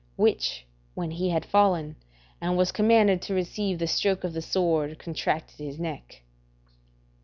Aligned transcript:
Which, 0.15 0.65
when 0.95 1.11
he 1.11 1.29
had 1.29 1.45
fallen 1.45 1.95
and 2.41 2.57
was 2.57 2.71
commanded 2.71 3.21
to 3.21 3.35
receive 3.35 3.77
the 3.77 3.85
stroke 3.85 4.23
of 4.23 4.33
the 4.33 4.41
sword, 4.41 4.97
contracted 4.97 5.59
his 5.59 5.77
neck." 5.79 6.23